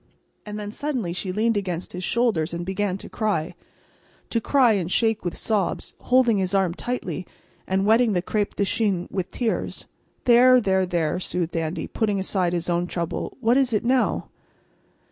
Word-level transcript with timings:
And 0.47 0.59
then, 0.59 0.71
suddenly 0.71 1.13
she 1.13 1.31
leaned 1.31 1.57
against 1.57 1.93
his 1.93 2.03
shoulder 2.03 2.43
and 2.51 2.65
began 2.65 2.97
to 2.97 3.07
cry—to 3.07 4.41
cry 4.41 4.71
and 4.73 4.91
shake 4.91 5.23
with 5.23 5.37
sobs, 5.37 5.93
holding 5.99 6.39
his 6.39 6.55
arm 6.55 6.73
tightly, 6.73 7.27
and 7.67 7.85
wetting 7.85 8.13
the 8.13 8.21
crêpe 8.23 8.55
de 8.55 8.65
Chine 8.65 9.07
with 9.11 9.29
tears. 9.29 9.85
"There, 10.25 10.59
there, 10.59 10.87
there!" 10.87 11.19
soothed 11.19 11.55
Andy, 11.55 11.85
putting 11.85 12.17
aside 12.19 12.53
his 12.53 12.67
own 12.67 12.87
trouble. 12.87 13.33
"And 13.33 13.41
what 13.43 13.57
is 13.57 13.73
it, 13.73 13.85
now?" 13.85 14.29